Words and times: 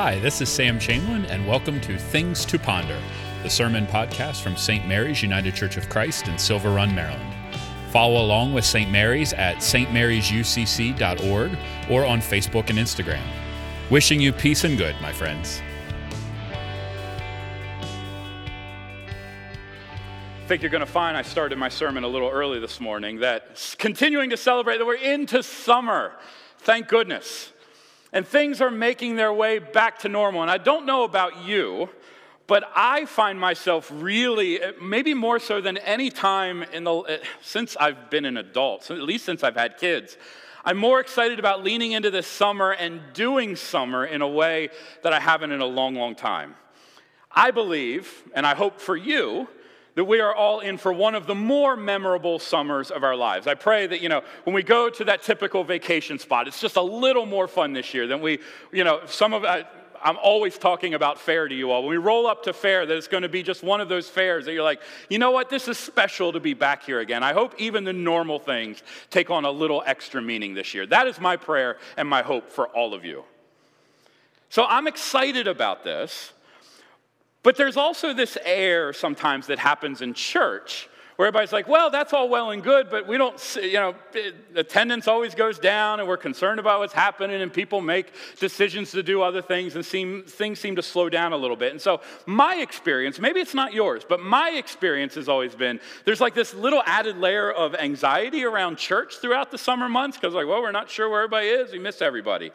Hi, 0.00 0.20
this 0.20 0.40
is 0.40 0.48
Sam 0.48 0.78
Chamberlain, 0.78 1.24
and 1.24 1.44
welcome 1.44 1.80
to 1.80 1.98
Things 1.98 2.44
to 2.44 2.56
Ponder, 2.56 3.02
the 3.42 3.50
sermon 3.50 3.84
podcast 3.84 4.42
from 4.42 4.56
St. 4.56 4.86
Mary's 4.86 5.24
United 5.24 5.56
Church 5.56 5.76
of 5.76 5.88
Christ 5.88 6.28
in 6.28 6.38
Silver 6.38 6.70
Run, 6.70 6.94
Maryland. 6.94 7.34
Follow 7.90 8.24
along 8.24 8.54
with 8.54 8.64
St. 8.64 8.88
Mary's 8.92 9.32
at 9.32 9.56
stmarysucc.org 9.56 11.58
or 11.90 12.06
on 12.06 12.20
Facebook 12.20 12.70
and 12.70 12.78
Instagram. 12.78 13.24
Wishing 13.90 14.20
you 14.20 14.32
peace 14.32 14.62
and 14.62 14.78
good, 14.78 14.94
my 15.02 15.12
friends. 15.12 15.60
I 20.44 20.46
think 20.46 20.62
you're 20.62 20.70
going 20.70 20.78
to 20.78 20.86
find 20.86 21.16
I 21.16 21.22
started 21.22 21.58
my 21.58 21.68
sermon 21.68 22.04
a 22.04 22.08
little 22.08 22.30
early 22.30 22.60
this 22.60 22.78
morning 22.78 23.18
that 23.18 23.74
continuing 23.80 24.30
to 24.30 24.36
celebrate 24.36 24.78
that 24.78 24.86
we're 24.86 24.94
into 24.94 25.42
summer. 25.42 26.12
Thank 26.58 26.86
goodness 26.86 27.52
and 28.12 28.26
things 28.26 28.60
are 28.60 28.70
making 28.70 29.16
their 29.16 29.32
way 29.32 29.58
back 29.58 29.98
to 30.00 30.08
normal. 30.08 30.42
And 30.42 30.50
I 30.50 30.58
don't 30.58 30.86
know 30.86 31.04
about 31.04 31.44
you, 31.44 31.88
but 32.46 32.64
I 32.74 33.04
find 33.04 33.38
myself 33.38 33.90
really, 33.92 34.60
maybe 34.80 35.14
more 35.14 35.38
so 35.38 35.60
than 35.60 35.76
any 35.78 36.10
time 36.10 36.62
in 36.62 36.84
the, 36.84 37.20
since 37.42 37.76
I've 37.76 38.10
been 38.10 38.24
an 38.24 38.36
adult, 38.36 38.90
at 38.90 39.02
least 39.02 39.24
since 39.26 39.44
I've 39.44 39.56
had 39.56 39.76
kids, 39.76 40.16
I'm 40.64 40.76
more 40.76 41.00
excited 41.00 41.38
about 41.38 41.62
leaning 41.62 41.92
into 41.92 42.10
this 42.10 42.26
summer 42.26 42.72
and 42.72 43.00
doing 43.12 43.56
summer 43.56 44.04
in 44.04 44.22
a 44.22 44.28
way 44.28 44.70
that 45.02 45.12
I 45.12 45.20
haven't 45.20 45.52
in 45.52 45.60
a 45.60 45.66
long, 45.66 45.94
long 45.94 46.14
time. 46.14 46.56
I 47.30 47.50
believe, 47.50 48.24
and 48.34 48.46
I 48.46 48.54
hope 48.54 48.80
for 48.80 48.96
you, 48.96 49.48
that 49.98 50.04
we 50.04 50.20
are 50.20 50.32
all 50.32 50.60
in 50.60 50.78
for 50.78 50.92
one 50.92 51.16
of 51.16 51.26
the 51.26 51.34
more 51.34 51.76
memorable 51.76 52.38
summers 52.38 52.92
of 52.92 53.02
our 53.02 53.16
lives. 53.16 53.48
I 53.48 53.54
pray 53.54 53.84
that, 53.88 54.00
you 54.00 54.08
know, 54.08 54.22
when 54.44 54.54
we 54.54 54.62
go 54.62 54.88
to 54.88 55.04
that 55.06 55.24
typical 55.24 55.64
vacation 55.64 56.20
spot, 56.20 56.46
it's 56.46 56.60
just 56.60 56.76
a 56.76 56.80
little 56.80 57.26
more 57.26 57.48
fun 57.48 57.72
this 57.72 57.92
year 57.92 58.06
than 58.06 58.20
we, 58.20 58.38
you 58.70 58.84
know, 58.84 59.00
some 59.06 59.34
of, 59.34 59.44
I, 59.44 59.64
I'm 60.00 60.16
always 60.18 60.56
talking 60.56 60.94
about 60.94 61.18
fair 61.18 61.48
to 61.48 61.52
you 61.52 61.72
all. 61.72 61.82
When 61.82 61.90
we 61.90 61.96
roll 61.96 62.28
up 62.28 62.44
to 62.44 62.52
fair, 62.52 62.86
that 62.86 62.96
it's 62.96 63.08
going 63.08 63.24
to 63.24 63.28
be 63.28 63.42
just 63.42 63.64
one 63.64 63.80
of 63.80 63.88
those 63.88 64.08
fairs 64.08 64.44
that 64.44 64.52
you're 64.52 64.62
like, 64.62 64.82
you 65.10 65.18
know 65.18 65.32
what, 65.32 65.50
this 65.50 65.66
is 65.66 65.76
special 65.76 66.30
to 66.30 66.38
be 66.38 66.54
back 66.54 66.84
here 66.84 67.00
again. 67.00 67.24
I 67.24 67.32
hope 67.32 67.56
even 67.58 67.82
the 67.82 67.92
normal 67.92 68.38
things 68.38 68.84
take 69.10 69.30
on 69.30 69.44
a 69.44 69.50
little 69.50 69.82
extra 69.84 70.22
meaning 70.22 70.54
this 70.54 70.74
year. 70.74 70.86
That 70.86 71.08
is 71.08 71.18
my 71.18 71.36
prayer 71.36 71.76
and 71.96 72.08
my 72.08 72.22
hope 72.22 72.50
for 72.50 72.68
all 72.68 72.94
of 72.94 73.04
you. 73.04 73.24
So 74.48 74.64
I'm 74.64 74.86
excited 74.86 75.48
about 75.48 75.82
this. 75.82 76.34
But 77.42 77.56
there's 77.56 77.76
also 77.76 78.12
this 78.12 78.36
air 78.44 78.92
sometimes 78.92 79.46
that 79.46 79.58
happens 79.58 80.02
in 80.02 80.14
church 80.14 80.88
where 81.18 81.26
everybody's 81.26 81.52
like, 81.52 81.66
well, 81.66 81.90
that's 81.90 82.12
all 82.12 82.28
well 82.28 82.52
and 82.52 82.62
good, 82.62 82.88
but 82.88 83.08
we 83.08 83.18
don't, 83.18 83.40
see, 83.40 83.72
you 83.72 83.80
know, 83.80 83.92
attendance 84.54 85.08
always 85.08 85.34
goes 85.34 85.58
down 85.58 85.98
and 85.98 86.08
we're 86.08 86.16
concerned 86.16 86.60
about 86.60 86.78
what's 86.78 86.92
happening 86.92 87.42
and 87.42 87.52
people 87.52 87.80
make 87.80 88.12
decisions 88.38 88.92
to 88.92 89.02
do 89.02 89.20
other 89.20 89.42
things 89.42 89.74
and 89.74 89.84
seem, 89.84 90.22
things 90.22 90.60
seem 90.60 90.76
to 90.76 90.82
slow 90.82 91.08
down 91.08 91.32
a 91.32 91.36
little 91.36 91.56
bit. 91.56 91.72
And 91.72 91.80
so 91.80 92.02
my 92.26 92.58
experience, 92.58 93.18
maybe 93.18 93.40
it's 93.40 93.52
not 93.52 93.72
yours, 93.72 94.04
but 94.08 94.20
my 94.20 94.50
experience 94.50 95.16
has 95.16 95.28
always 95.28 95.56
been 95.56 95.80
there's 96.04 96.20
like 96.20 96.36
this 96.36 96.54
little 96.54 96.84
added 96.86 97.16
layer 97.16 97.50
of 97.50 97.74
anxiety 97.74 98.44
around 98.44 98.78
church 98.78 99.16
throughout 99.16 99.50
the 99.50 99.58
summer 99.58 99.88
months 99.88 100.16
because 100.16 100.34
like, 100.34 100.46
well, 100.46 100.62
we're 100.62 100.70
not 100.70 100.88
sure 100.88 101.08
where 101.08 101.22
everybody 101.24 101.48
is. 101.48 101.72
We 101.72 101.80
miss 101.80 102.00
everybody. 102.00 102.52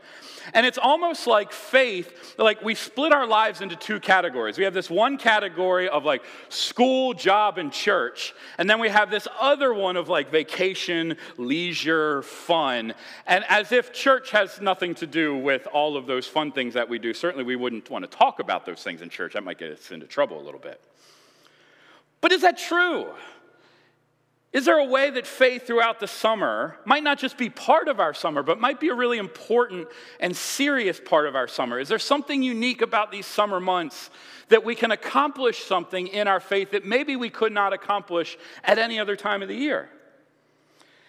And 0.54 0.66
it's 0.66 0.78
almost 0.78 1.28
like 1.28 1.52
faith, 1.52 2.36
like 2.38 2.64
we 2.64 2.76
split 2.76 3.12
our 3.12 3.28
lives 3.28 3.60
into 3.60 3.76
two 3.76 4.00
categories. 4.00 4.58
We 4.58 4.64
have 4.64 4.74
this 4.74 4.90
one 4.90 5.18
category 5.18 5.90
of 5.90 6.06
like 6.06 6.24
school, 6.48 7.14
job, 7.14 7.58
and 7.58 7.70
church. 7.70 8.34
And 8.58 8.70
then 8.70 8.80
we 8.80 8.90
have 8.90 9.10
this 9.10 9.28
other 9.40 9.74
one 9.74 9.98
of 9.98 10.10
like 10.10 10.30
vacation, 10.30 11.18
leisure, 11.38 12.22
fun. 12.24 12.94
And 13.26 13.44
as 13.50 13.72
if 13.72 13.94
church 13.94 14.32
has 14.32 14.62
nothing 14.62 14.96
to 14.96 15.08
do 15.08 15.36
with 15.36 15.68
all 15.68 15.98
of 15.98 16.06
those 16.06 16.28
fun 16.28 16.52
things 16.52 16.74
that 16.74 16.88
we 16.88 17.00
do. 17.00 17.14
Certainly, 17.14 17.46
we 17.46 17.56
wouldn't 17.56 17.90
want 17.90 18.10
to 18.10 18.18
talk 18.18 18.40
about 18.40 18.66
those 18.66 18.84
things 18.84 19.02
in 19.02 19.10
church. 19.10 19.34
That 19.34 19.44
might 19.44 19.58
get 19.58 19.72
us 19.72 19.92
into 19.92 20.06
trouble 20.06 20.40
a 20.40 20.44
little 20.44 20.60
bit. 20.60 20.82
But 22.22 22.32
is 22.32 22.42
that 22.42 22.58
true? 22.58 23.08
Is 24.54 24.66
there 24.66 24.78
a 24.78 24.86
way 24.86 25.10
that 25.10 25.26
faith 25.26 25.66
throughout 25.66 26.00
the 26.00 26.08
summer 26.08 26.78
might 26.86 27.02
not 27.02 27.18
just 27.18 27.40
be 27.40 27.50
part 27.50 27.88
of 27.88 28.00
our 28.00 28.14
summer, 28.14 28.44
but 28.44 28.60
might 28.60 28.80
be 28.80 28.90
a 28.90 28.94
really 28.94 29.18
important 29.18 29.88
and 30.20 30.38
serious 30.38 31.02
part 31.04 31.26
of 31.26 31.36
our 31.36 31.48
summer? 31.48 31.80
Is 31.80 31.90
there 31.90 31.98
something 31.98 32.44
unique 32.44 32.84
about 32.84 33.12
these 33.12 33.26
summer 33.26 33.60
months 33.60 34.12
that 34.50 34.64
we 34.64 34.76
can 34.76 34.92
accomplish 34.92 35.64
something 35.64 36.06
in 36.06 36.28
our 36.28 36.40
faith 36.40 36.70
that 36.72 36.86
maybe 36.86 37.16
we 37.16 37.32
could 37.32 37.52
not 37.52 37.74
accomplish 37.74 38.38
at 38.64 38.78
any 38.78 39.00
other 39.00 39.16
time 39.16 39.42
of 39.42 39.48
the 39.48 39.56
year? 39.56 39.90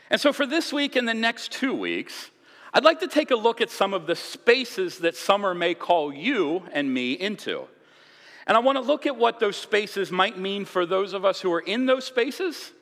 And 0.08 0.18
so, 0.18 0.32
for 0.32 0.46
this 0.46 0.72
week 0.72 0.96
and 0.96 1.06
the 1.06 1.12
next 1.12 1.52
two 1.52 1.74
weeks, 1.74 2.30
I'd 2.72 2.84
like 2.84 3.00
to 3.00 3.08
take 3.08 3.30
a 3.30 3.36
look 3.36 3.60
at 3.60 3.70
some 3.70 3.92
of 3.92 4.06
the 4.06 4.16
spaces 4.16 5.00
that 5.00 5.16
summer 5.16 5.54
may 5.54 5.74
call 5.74 6.14
you 6.14 6.62
and 6.72 6.92
me 6.92 7.12
into. 7.12 7.64
And 8.46 8.56
I 8.56 8.60
want 8.60 8.76
to 8.76 8.82
look 8.82 9.04
at 9.04 9.16
what 9.16 9.38
those 9.38 9.56
spaces 9.56 10.10
might 10.10 10.38
mean 10.38 10.64
for 10.64 10.86
those 10.86 11.12
of 11.12 11.26
us 11.26 11.42
who 11.42 11.52
are 11.52 11.60
in 11.60 11.84
those 11.84 12.06
spaces 12.06 12.72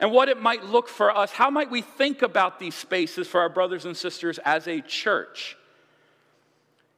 and 0.00 0.12
what 0.12 0.28
it 0.28 0.40
might 0.40 0.64
look 0.64 0.88
for 0.88 1.16
us. 1.16 1.32
How 1.32 1.50
might 1.50 1.70
we 1.70 1.82
think 1.82 2.22
about 2.22 2.58
these 2.58 2.74
spaces 2.74 3.26
for 3.26 3.40
our 3.40 3.48
brothers 3.48 3.84
and 3.84 3.96
sisters 3.96 4.38
as 4.44 4.68
a 4.68 4.80
church? 4.80 5.56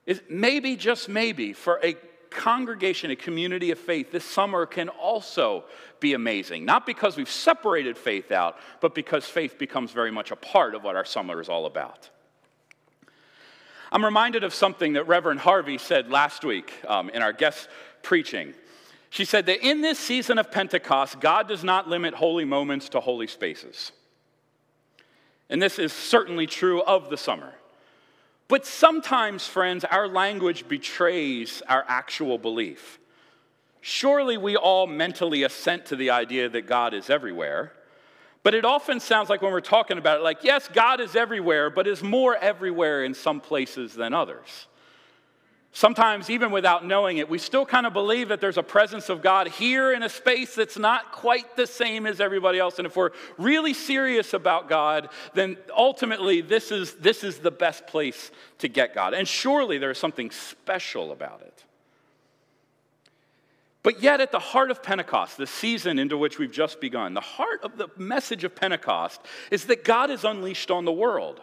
Is 0.07 0.21
maybe, 0.29 0.77
just 0.77 1.09
maybe, 1.09 1.53
for 1.53 1.81
a 1.83 1.95
congregation, 2.31 3.11
a 3.11 3.17
community 3.17 3.71
of 3.71 3.79
faith, 3.79 4.13
this 4.13 4.25
summer 4.25 4.67
can 4.67 4.89
also 4.89 5.65
be 5.99 6.15
amazing. 6.15 6.65
Not 6.65 6.87
because 6.87 7.17
we've 7.17 7.31
separated 7.31 7.99
faith 7.99 8.33
out, 8.33 8.57
but 8.81 8.95
because 8.95 9.25
faith 9.25 9.59
becomes 9.59 9.93
very 9.93 10.11
much 10.11 10.31
a 10.31 10.37
part 10.37 10.75
of 10.75 10.83
what 10.83 10.97
our 10.97 11.05
summer 11.05 11.41
is 11.41 11.49
all 11.49 11.67
about. 11.67 12.09
I'm 13.93 14.05
reminded 14.05 14.45
of 14.45 14.55
something 14.55 14.93
that 14.93 15.09
Reverend 15.09 15.41
Harvey 15.41 15.77
said 15.77 16.11
last 16.11 16.45
week 16.45 16.73
um, 16.87 17.11
in 17.11 17.23
our 17.23 17.33
guest 17.33 17.69
preaching. 18.03 18.55
She 19.11 19.25
said 19.25 19.47
that 19.47 19.67
in 19.67 19.81
this 19.81 19.99
season 19.99 20.39
of 20.39 20.53
Pentecost, 20.53 21.21
God 21.21 21.49
does 21.49 21.65
not 21.65 21.89
limit 21.89 22.15
holy 22.15 22.45
moments 22.45 22.89
to 22.91 23.01
holy 23.01 23.27
spaces. 23.27 23.91
And 25.49 25.61
this 25.61 25.81
is 25.81 25.93
certainly 25.93 26.47
true 26.47 26.81
of 26.83 27.11
the 27.11 27.17
summer. 27.17 27.55
But 28.47 28.65
sometimes, 28.67 29.47
friends, 29.47 29.85
our 29.85 30.09
language 30.09 30.69
betrays 30.69 31.61
our 31.69 31.85
actual 31.89 32.39
belief. 32.39 33.01
Surely 33.81 34.37
we 34.37 34.57
all 34.57 34.87
mentally 34.87 35.43
assent 35.43 35.87
to 35.87 35.97
the 35.97 36.11
idea 36.11 36.49
that 36.49 36.67
God 36.67 36.95
is 36.95 37.11
everywhere. 37.11 37.73
But 38.43 38.55
it 38.55 38.65
often 38.65 39.01
sounds 39.01 39.29
like 39.29 39.43
when 39.43 39.53
we're 39.53 39.61
talking 39.61 39.99
about 39.99 40.21
it, 40.21 40.23
like, 40.23 40.45
yes, 40.45 40.69
God 40.73 41.01
is 41.01 41.17
everywhere, 41.17 41.69
but 41.69 41.87
is 41.87 42.03
more 42.03 42.37
everywhere 42.37 43.05
in 43.05 43.15
some 43.15 43.41
places 43.41 43.95
than 43.95 44.15
others. 44.15 44.67
Sometimes, 45.73 46.29
even 46.29 46.51
without 46.51 46.85
knowing 46.85 47.19
it, 47.19 47.31
we 47.31 47.39
still 47.39 47.65
kind 47.65 47.87
of 47.87 47.93
believe 47.93 48.29
that 48.29 48.41
there's 48.41 48.59
a 48.59 48.63
presence 48.63 49.09
of 49.09 49.23
God 49.23 49.47
here 49.47 49.93
in 49.93 50.03
a 50.03 50.09
space 50.09 50.57
that's 50.57 50.77
not 50.77 51.13
quite 51.13 51.57
the 51.57 51.67
same 51.67 52.07
as 52.07 52.21
everybody 52.21 52.59
else. 52.59 52.79
And 52.79 52.87
if 52.87 52.97
we're 52.97 53.11
really 53.39 53.73
serious 53.73 54.35
about 54.35 54.69
God, 54.69 55.11
then 55.33 55.57
ultimately 55.75 56.41
this 56.41 56.73
is, 56.73 56.95
this 56.95 57.23
is 57.23 57.39
the 57.39 57.53
best 57.53 57.87
place 57.87 58.33
to 58.59 58.69
get 58.69 58.95
God. 58.95 59.15
And 59.15 59.29
surely 59.29 59.79
there's 59.79 59.99
something 59.99 60.33
special 60.33 61.13
about 61.13 61.43
it. 61.43 61.65
But 63.83 64.03
yet, 64.03 64.21
at 64.21 64.33
the 64.33 64.41
heart 64.41 64.71
of 64.71 64.83
Pentecost, 64.83 65.39
the 65.39 65.47
season 65.47 65.99
into 65.99 66.19
which 66.19 66.39
we've 66.39 66.53
just 66.53 66.81
begun, 66.81 67.15
the 67.15 67.21
heart 67.21 67.61
of 67.63 67.79
the 67.79 67.89
message 67.97 68.45
of 68.45 68.55
Pentecost 68.55 69.21
is 69.51 69.67
that 69.67 69.85
God 69.85 70.11
is 70.11 70.25
unleashed 70.25 70.71
on 70.71 70.85
the 70.85 70.93
world. 70.93 71.41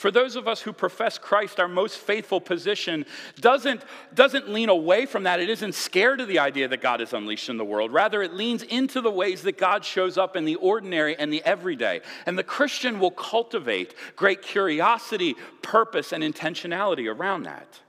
For 0.00 0.10
those 0.10 0.34
of 0.34 0.48
us 0.48 0.62
who 0.62 0.72
profess 0.72 1.18
Christ, 1.18 1.60
our 1.60 1.68
most 1.68 1.98
faithful 1.98 2.40
position 2.40 3.04
doesn't, 3.38 3.82
doesn't 4.14 4.48
lean 4.48 4.70
away 4.70 5.04
from 5.04 5.24
that. 5.24 5.40
It 5.40 5.50
isn't 5.50 5.74
scared 5.74 6.22
of 6.22 6.28
the 6.28 6.38
idea 6.38 6.68
that 6.68 6.80
God 6.80 7.02
is 7.02 7.12
unleashed 7.12 7.50
in 7.50 7.58
the 7.58 7.66
world. 7.66 7.92
Rather, 7.92 8.22
it 8.22 8.32
leans 8.32 8.62
into 8.62 9.02
the 9.02 9.10
ways 9.10 9.42
that 9.42 9.58
God 9.58 9.84
shows 9.84 10.16
up 10.16 10.36
in 10.36 10.46
the 10.46 10.54
ordinary 10.54 11.18
and 11.18 11.30
the 11.30 11.44
everyday. 11.44 12.00
And 12.24 12.38
the 12.38 12.42
Christian 12.42 12.98
will 12.98 13.10
cultivate 13.10 13.94
great 14.16 14.40
curiosity, 14.40 15.36
purpose, 15.60 16.14
and 16.14 16.24
intentionality 16.24 17.14
around 17.14 17.42
that. 17.42 17.80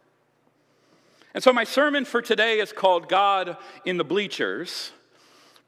And 1.34 1.42
so, 1.42 1.54
my 1.54 1.64
sermon 1.64 2.04
for 2.04 2.22
today 2.22 2.60
is 2.60 2.74
called 2.74 3.08
God 3.08 3.56
in 3.86 3.96
the 3.96 4.04
Bleachers 4.04 4.92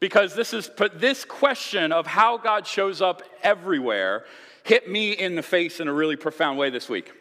because 0.02 0.36
this 0.36 0.54
is 0.54 0.70
this 0.94 1.24
question 1.24 1.94
of 1.94 2.06
how 2.06 2.38
God 2.38 2.68
shows 2.68 3.02
up 3.02 3.24
everywhere 3.44 4.26
hit 4.64 4.90
me 4.90 5.12
in 5.12 5.36
the 5.36 5.44
face 5.44 5.80
in 5.80 5.88
a 5.88 5.94
really 5.94 6.16
profound 6.16 6.58
way 6.58 6.70
this 6.70 6.90
week. 6.90 7.12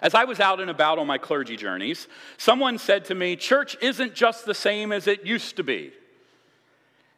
As 0.00 0.14
I 0.14 0.24
was 0.24 0.40
out 0.40 0.60
and 0.60 0.70
about 0.70 0.98
on 0.98 1.06
my 1.06 1.18
clergy 1.18 1.56
journeys, 1.56 2.06
someone 2.38 2.78
said 2.78 3.04
to 3.06 3.14
me, 3.14 3.36
Church 3.36 3.76
isn't 3.80 4.14
just 4.14 4.46
the 4.46 4.54
same 4.54 4.92
as 4.92 5.06
it 5.06 5.26
used 5.26 5.56
to 5.56 5.64
be. 5.64 5.92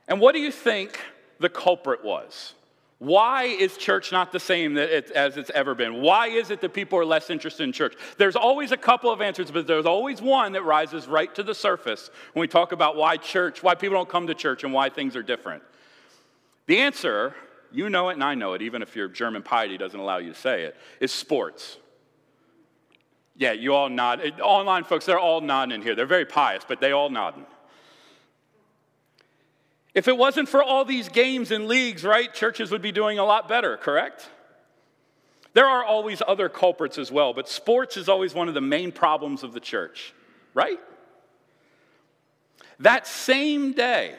And 0.09 0.21
what 0.21 0.35
do 0.35 0.41
you 0.41 0.51
think 0.51 0.99
the 1.39 1.49
culprit 1.49 2.05
was? 2.05 2.55
Why 2.99 3.45
is 3.45 3.77
church 3.77 4.13
not 4.13 4.33
the 4.33 4.41
same 4.41 4.79
as 4.79 5.37
it's 5.37 5.51
ever 5.51 5.75
been? 5.75 6.01
Why 6.01 6.29
is 6.29 6.51
it 6.51 6.61
that 6.61 6.73
people 6.73 6.99
are 6.99 7.05
less 7.05 7.29
interested 7.29 7.65
in 7.65 7.73
church? 7.73 7.95
There's 8.17 8.37
always 8.37 8.73
a 8.73 8.77
couple 8.77 9.11
of 9.11 9.21
answers, 9.21 9.51
but 9.51 9.67
there's 9.67 9.85
always 9.85 10.23
one 10.23 10.53
that 10.53 10.63
rises 10.63 11.07
right 11.07 11.35
to 11.35 11.43
the 11.43 11.55
surface 11.55 12.09
when 12.33 12.41
we 12.41 12.49
talk 12.49 12.73
about 12.73 12.97
why 12.97 13.17
church, 13.17 13.63
why 13.63 13.75
people 13.75 13.97
don't 13.97 14.09
come 14.09 14.27
to 14.29 14.35
church, 14.35 14.65
and 14.65 14.73
why 14.73 14.89
things 14.89 15.17
are 15.17 15.23
different. 15.23 15.63
The 16.67 16.79
answer 16.79 17.35
you 17.75 17.91
know 17.91 18.09
it 18.09 18.15
and 18.15 18.25
I 18.25 18.35
know 18.35 18.55
it, 18.55 18.63
even 18.63 18.83
if 18.83 18.95
your 18.95 19.09
German 19.09 19.43
piety 19.43 19.77
doesn't 19.77 19.99
allow 19.99 20.19
you 20.19 20.33
to 20.33 20.39
say 20.39 20.63
it, 20.63 20.77
is 21.01 21.13
sports. 21.13 21.77
Yeah, 23.37 23.53
you 23.53 23.75
all 23.75 23.89
nod. 23.89 24.41
Online 24.41 24.85
folks, 24.85 25.07
they're 25.07 25.19
all 25.19 25.41
nodding 25.41 25.75
in 25.75 25.83
here. 25.83 25.95
They're 25.95 26.07
very 26.07 26.25
pious, 26.25 26.63
but 26.67 26.81
they 26.81 26.93
all 26.93 27.11
nodding. 27.11 27.47
If 29.93 30.09
it 30.09 30.17
wasn't 30.17 30.49
for 30.49 30.63
all 30.63 30.85
these 30.85 31.09
games 31.09 31.51
and 31.51 31.67
leagues, 31.67 32.05
right, 32.05 32.33
churches 32.33 32.71
would 32.71 32.83
be 32.83 32.93
doing 32.93 33.19
a 33.19 33.25
lot 33.25 33.49
better, 33.49 33.77
correct? 33.77 34.29
There 35.53 35.67
are 35.67 35.85
always 35.85 36.21
other 36.27 36.49
culprits 36.49 36.99
as 36.99 37.13
well, 37.13 37.33
but 37.33 37.49
sports 37.49 37.97
is 37.97 38.09
always 38.09 38.35
one 38.35 38.49
of 38.49 38.55
the 38.55 38.61
main 38.61 38.91
problems 38.91 39.45
of 39.45 39.53
the 39.53 39.61
church, 39.61 40.13
right? 40.53 40.81
That 42.81 43.07
same 43.07 43.73
day, 43.73 44.17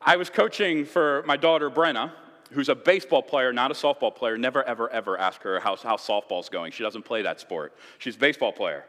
I 0.00 0.16
was 0.16 0.30
coaching 0.30 0.86
for 0.86 1.22
my 1.26 1.36
daughter 1.36 1.70
Brenna, 1.70 2.12
who's 2.54 2.68
a 2.68 2.74
baseball 2.74 3.22
player, 3.22 3.52
not 3.52 3.70
a 3.70 3.74
softball 3.74 4.14
player. 4.14 4.38
Never, 4.38 4.62
ever, 4.62 4.88
ever 4.90 5.18
ask 5.18 5.42
her 5.42 5.60
how, 5.60 5.76
how 5.76 5.96
softball's 5.96 6.48
going. 6.48 6.72
She 6.72 6.82
doesn't 6.82 7.04
play 7.04 7.22
that 7.22 7.40
sport. 7.40 7.74
She's 7.98 8.16
a 8.16 8.18
baseball 8.18 8.52
player. 8.52 8.84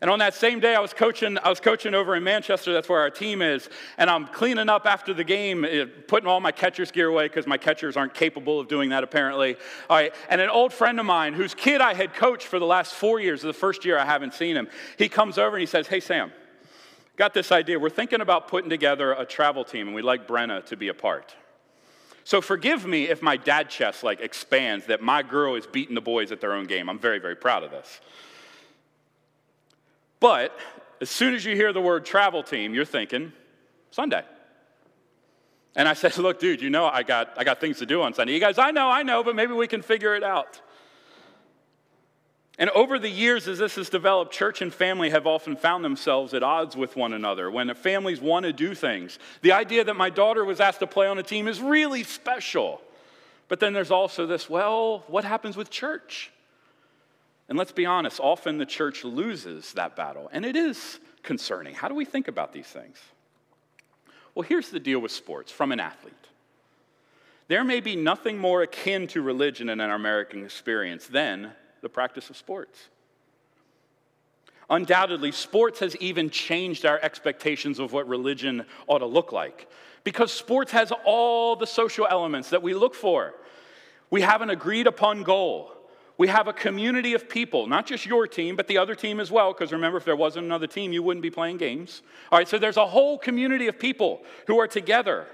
And 0.00 0.10
on 0.10 0.18
that 0.18 0.34
same 0.34 0.60
day, 0.60 0.74
I 0.74 0.80
was 0.80 0.92
coaching. 0.92 1.38
I 1.38 1.48
was 1.48 1.58
coaching 1.58 1.94
over 1.94 2.14
in 2.14 2.22
Manchester. 2.22 2.72
That's 2.74 2.88
where 2.88 3.00
our 3.00 3.10
team 3.10 3.40
is. 3.40 3.68
And 3.96 4.10
I'm 4.10 4.26
cleaning 4.26 4.68
up 4.68 4.84
after 4.84 5.14
the 5.14 5.24
game, 5.24 5.64
eh, 5.64 5.86
putting 6.06 6.28
all 6.28 6.40
my 6.40 6.52
catcher's 6.52 6.90
gear 6.90 7.08
away 7.08 7.28
because 7.28 7.46
my 7.46 7.56
catchers 7.56 7.96
aren't 7.96 8.12
capable 8.12 8.60
of 8.60 8.68
doing 8.68 8.90
that 8.90 9.04
apparently. 9.04 9.56
All 9.88 9.96
right. 9.96 10.14
And 10.28 10.40
an 10.40 10.50
old 10.50 10.74
friend 10.74 11.00
of 11.00 11.06
mine, 11.06 11.32
whose 11.32 11.54
kid 11.54 11.80
I 11.80 11.94
had 11.94 12.12
coached 12.12 12.46
for 12.46 12.58
the 12.58 12.66
last 12.66 12.94
four 12.94 13.20
years, 13.20 13.40
the 13.40 13.54
first 13.54 13.84
year 13.86 13.98
I 13.98 14.04
haven't 14.04 14.34
seen 14.34 14.54
him, 14.54 14.68
he 14.98 15.08
comes 15.08 15.38
over 15.38 15.56
and 15.56 15.60
he 15.60 15.66
says, 15.66 15.86
"Hey 15.86 16.00
Sam, 16.00 16.30
got 17.16 17.32
this 17.32 17.50
idea. 17.50 17.78
We're 17.78 17.88
thinking 17.88 18.20
about 18.20 18.48
putting 18.48 18.68
together 18.68 19.12
a 19.12 19.24
travel 19.24 19.64
team, 19.64 19.86
and 19.86 19.96
we'd 19.96 20.02
like 20.02 20.28
Brenna 20.28 20.64
to 20.66 20.76
be 20.76 20.88
a 20.88 20.94
part." 20.94 21.34
So 22.26 22.40
forgive 22.40 22.84
me 22.84 23.04
if 23.04 23.22
my 23.22 23.36
dad 23.36 23.70
chest 23.70 24.02
like 24.02 24.20
expands 24.20 24.86
that 24.86 25.00
my 25.00 25.22
girl 25.22 25.54
is 25.54 25.64
beating 25.64 25.94
the 25.94 26.00
boys 26.00 26.32
at 26.32 26.40
their 26.40 26.54
own 26.54 26.64
game. 26.64 26.90
I'm 26.90 26.98
very, 26.98 27.20
very 27.20 27.36
proud 27.36 27.62
of 27.62 27.70
this. 27.70 28.00
But 30.18 30.50
as 31.00 31.08
soon 31.08 31.34
as 31.34 31.44
you 31.44 31.54
hear 31.54 31.72
the 31.72 31.80
word 31.80 32.04
travel 32.04 32.42
team, 32.42 32.74
you're 32.74 32.84
thinking 32.84 33.32
Sunday. 33.92 34.24
And 35.76 35.86
I 35.86 35.94
said, 35.94 36.16
Look, 36.18 36.40
dude, 36.40 36.60
you 36.60 36.68
know 36.68 36.86
I 36.86 37.04
got, 37.04 37.32
I 37.36 37.44
got 37.44 37.60
things 37.60 37.78
to 37.78 37.86
do 37.86 38.02
on 38.02 38.12
Sunday. 38.12 38.34
You 38.34 38.40
guys, 38.40 38.58
I 38.58 38.72
know, 38.72 38.90
I 38.90 39.04
know, 39.04 39.22
but 39.22 39.36
maybe 39.36 39.52
we 39.52 39.68
can 39.68 39.80
figure 39.80 40.16
it 40.16 40.24
out. 40.24 40.60
And 42.58 42.70
over 42.70 42.98
the 42.98 43.10
years, 43.10 43.48
as 43.48 43.58
this 43.58 43.74
has 43.74 43.90
developed, 43.90 44.32
church 44.32 44.62
and 44.62 44.72
family 44.72 45.10
have 45.10 45.26
often 45.26 45.56
found 45.56 45.84
themselves 45.84 46.32
at 46.32 46.42
odds 46.42 46.74
with 46.74 46.96
one 46.96 47.12
another 47.12 47.50
when 47.50 47.72
families 47.74 48.20
want 48.20 48.44
to 48.44 48.52
do 48.52 48.74
things. 48.74 49.18
The 49.42 49.52
idea 49.52 49.84
that 49.84 49.96
my 49.96 50.08
daughter 50.08 50.44
was 50.44 50.58
asked 50.58 50.80
to 50.80 50.86
play 50.86 51.06
on 51.06 51.18
a 51.18 51.22
team 51.22 51.48
is 51.48 51.60
really 51.60 52.02
special. 52.02 52.80
But 53.48 53.60
then 53.60 53.74
there's 53.74 53.90
also 53.90 54.26
this 54.26 54.48
well, 54.48 55.04
what 55.06 55.24
happens 55.24 55.56
with 55.56 55.68
church? 55.68 56.30
And 57.48 57.58
let's 57.58 57.72
be 57.72 57.86
honest, 57.86 58.20
often 58.20 58.58
the 58.58 58.66
church 58.66 59.04
loses 59.04 59.72
that 59.74 59.94
battle, 59.94 60.28
and 60.32 60.44
it 60.44 60.56
is 60.56 60.98
concerning. 61.22 61.74
How 61.74 61.88
do 61.88 61.94
we 61.94 62.04
think 62.04 62.26
about 62.26 62.52
these 62.52 62.66
things? 62.66 62.98
Well, 64.34 64.42
here's 64.42 64.70
the 64.70 64.80
deal 64.80 64.98
with 64.98 65.12
sports 65.12 65.52
from 65.52 65.72
an 65.72 65.78
athlete. 65.78 66.14
There 67.48 67.62
may 67.62 67.80
be 67.80 67.94
nothing 67.94 68.38
more 68.38 68.62
akin 68.62 69.06
to 69.08 69.22
religion 69.22 69.68
in 69.68 69.80
our 69.80 69.94
American 69.94 70.44
experience 70.44 71.06
than 71.06 71.52
the 71.82 71.88
practice 71.88 72.30
of 72.30 72.36
sports. 72.36 72.88
Undoubtedly, 74.68 75.30
sports 75.30 75.78
has 75.80 75.94
even 75.96 76.28
changed 76.28 76.84
our 76.84 76.98
expectations 77.00 77.78
of 77.78 77.92
what 77.92 78.08
religion 78.08 78.64
ought 78.88 78.98
to 78.98 79.06
look 79.06 79.30
like 79.32 79.68
because 80.02 80.32
sports 80.32 80.72
has 80.72 80.92
all 81.04 81.56
the 81.56 81.66
social 81.66 82.06
elements 82.08 82.50
that 82.50 82.62
we 82.62 82.74
look 82.74 82.94
for. 82.94 83.34
We 84.10 84.22
have 84.22 84.40
an 84.40 84.50
agreed 84.50 84.86
upon 84.86 85.22
goal. 85.22 85.72
We 86.18 86.28
have 86.28 86.48
a 86.48 86.52
community 86.52 87.14
of 87.14 87.28
people, 87.28 87.66
not 87.66 87.86
just 87.86 88.06
your 88.06 88.26
team, 88.26 88.56
but 88.56 88.68
the 88.68 88.78
other 88.78 88.94
team 88.94 89.20
as 89.20 89.30
well, 89.30 89.52
because 89.52 89.72
remember, 89.72 89.98
if 89.98 90.04
there 90.04 90.16
wasn't 90.16 90.46
another 90.46 90.66
team, 90.66 90.92
you 90.92 91.02
wouldn't 91.02 91.22
be 91.22 91.30
playing 91.30 91.58
games. 91.58 92.02
All 92.32 92.38
right, 92.38 92.48
so 92.48 92.58
there's 92.58 92.76
a 92.76 92.86
whole 92.86 93.18
community 93.18 93.66
of 93.66 93.78
people 93.78 94.22
who 94.46 94.58
are 94.58 94.68
together, 94.68 95.26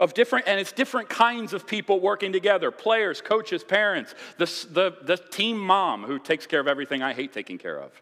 of 0.00 0.14
different, 0.14 0.48
and 0.48 0.58
it's 0.58 0.72
different 0.72 1.08
kinds 1.08 1.52
of 1.52 1.66
people 1.66 2.00
working 2.00 2.32
together 2.32 2.70
players, 2.70 3.20
coaches, 3.20 3.62
parents, 3.62 4.14
the, 4.38 4.46
the, 4.70 4.96
the 5.02 5.16
team 5.16 5.58
mom 5.58 6.04
who 6.04 6.18
takes 6.18 6.46
care 6.46 6.60
of 6.60 6.68
everything 6.68 7.02
I 7.02 7.12
hate 7.12 7.32
taking 7.32 7.58
care 7.58 7.78
of. 7.78 7.92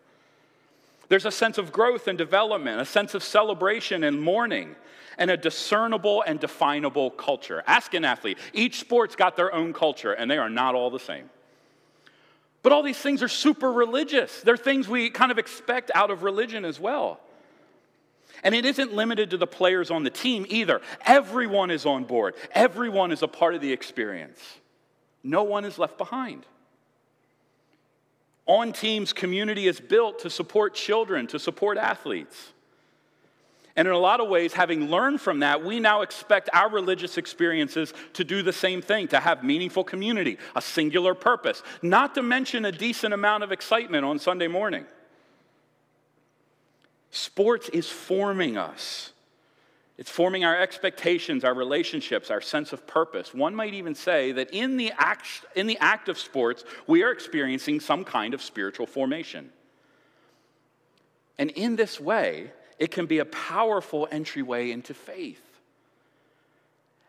There's 1.09 1.27
a 1.27 1.31
sense 1.31 1.59
of 1.59 1.73
growth 1.73 2.09
and 2.09 2.17
development, 2.17 2.81
a 2.81 2.87
sense 2.87 3.15
of 3.15 3.23
celebration 3.23 4.05
and 4.05 4.23
mourning, 4.23 4.75
and 5.19 5.31
a 5.31 5.37
discernible 5.37 6.25
and 6.27 6.41
definable 6.41 7.11
culture. 7.11 7.63
Ask 7.67 7.93
an 7.93 8.05
athlete. 8.05 8.39
Each 8.55 8.81
sport's 8.81 9.15
got 9.15 9.37
their 9.37 9.55
own 9.55 9.75
culture, 9.75 10.13
and 10.13 10.31
they 10.31 10.39
are 10.39 10.49
not 10.49 10.75
all 10.75 10.91
the 10.91 10.99
same. 10.99 11.29
But 12.63 12.73
all 12.73 12.83
these 12.83 12.99
things 12.99 13.23
are 13.23 13.29
super 13.29 13.71
religious. 13.71 14.41
They're 14.41 14.57
things 14.57 14.89
we 14.89 15.11
kind 15.11 15.31
of 15.31 15.39
expect 15.39 15.91
out 15.95 16.11
of 16.11 16.23
religion 16.23 16.65
as 16.65 16.81
well. 16.81 17.21
And 18.43 18.55
it 18.55 18.65
isn't 18.65 18.93
limited 18.93 19.31
to 19.31 19.37
the 19.37 19.47
players 19.47 19.91
on 19.91 20.03
the 20.03 20.11
team 20.11 20.47
either. 20.49 20.81
Everyone 21.07 21.71
is 21.71 21.87
on 21.87 22.05
board, 22.05 22.35
everyone 22.53 23.13
is 23.13 23.23
a 23.23 23.29
part 23.29 23.55
of 23.55 23.61
the 23.61 23.73
experience. 23.73 24.41
No 25.25 25.45
one 25.45 25.65
is 25.65 25.79
left 25.79 25.99
behind. 25.99 26.45
On 28.47 28.73
teams, 28.73 29.13
community 29.13 29.69
is 29.69 29.79
built 29.79 30.19
to 30.21 30.31
support 30.31 30.75
children, 30.75 31.29
to 31.29 31.39
support 31.39 31.79
athletes. 31.79 32.53
And 33.77 33.89
in 33.89 33.95
a 33.95 33.99
lot 33.99 34.21
of 34.21 34.29
ways, 34.29 34.53
having 34.53 34.91
learned 34.91 35.21
from 35.21 35.41
that, 35.41 35.65
we 35.65 35.81
now 35.81 36.03
expect 36.03 36.51
our 36.53 36.69
religious 36.69 37.17
experiences 37.17 37.95
to 38.15 38.25
do 38.25 38.43
the 38.43 38.53
same 38.53 38.83
thing, 38.83 39.09
to 39.09 39.21
have 39.21 39.43
meaningful 39.43 39.85
community, 39.85 40.39
a 40.55 40.61
singular 40.61 41.15
purpose, 41.15 41.63
not 41.81 42.15
to 42.17 42.23
mention 42.23 42.65
a 42.67 42.73
decent 42.73 43.15
amount 43.15 43.45
of 43.45 43.53
excitement 43.53 44.05
on 44.05 44.19
Sunday 44.19 44.49
morning. 44.49 44.85
Sports 47.13 47.69
is 47.69 47.89
forming 47.89 48.57
us. 48.57 49.13
It's 49.99 50.11
forming 50.11 50.45
our 50.45 50.59
expectations, 50.59 51.45
our 51.45 51.53
relationships, 51.55 52.31
our 52.31 52.41
sense 52.41 52.73
of 52.73 52.87
purpose. 52.87 53.35
One 53.35 53.55
might 53.55 53.75
even 53.75 53.95
say 53.95 54.33
that 54.33 54.51
in 54.51 54.79
the 54.79 54.93
act, 54.97 55.45
in 55.55 55.67
the 55.67 55.77
act 55.79 56.09
of 56.09 56.19
sports, 56.19 56.65
we 56.87 57.03
are 57.03 57.13
experiencing 57.13 57.81
some 57.81 58.03
kind 58.03 58.33
of 58.33 58.43
spiritual 58.43 58.87
formation. 58.87 59.53
And 61.39 61.51
in 61.51 61.77
this 61.77 62.01
way, 62.01 62.51
it 62.79 62.91
can 62.91 63.05
be 63.05 63.19
a 63.19 63.27
powerful 63.27 64.09
entryway 64.11 64.71
into 64.71 64.95
faith. 64.95 65.43